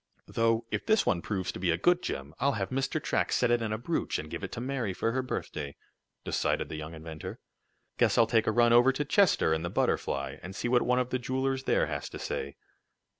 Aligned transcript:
"Though 0.25 0.65
if 0.71 0.83
this 0.87 1.05
one 1.05 1.21
proves 1.21 1.51
to 1.51 1.59
be 1.59 1.69
a 1.69 1.77
good 1.77 2.01
gem, 2.01 2.33
I'll 2.39 2.53
have 2.53 2.71
Mr. 2.71 2.99
Track 2.99 3.31
set 3.31 3.51
it 3.51 3.61
in 3.61 3.71
a 3.71 3.77
brooch, 3.77 4.17
and 4.17 4.31
give 4.31 4.43
it 4.43 4.51
to 4.53 4.59
Mary 4.59 4.93
for 4.95 5.11
her 5.11 5.21
birthday," 5.21 5.75
decided 6.25 6.69
the 6.69 6.75
young 6.75 6.95
inventor. 6.95 7.37
"Guess 7.99 8.17
I'll 8.17 8.25
take 8.25 8.47
a 8.47 8.51
run 8.51 8.73
over 8.73 8.91
to 8.91 9.05
Chester 9.05 9.53
in 9.53 9.61
the 9.61 9.69
Butterfly, 9.69 10.37
and 10.41 10.55
see 10.55 10.67
what 10.67 10.81
one 10.81 10.97
of 10.97 11.11
the 11.11 11.19
jewelers 11.19 11.65
there 11.65 11.85
has 11.85 12.09
to 12.09 12.17
say." 12.17 12.55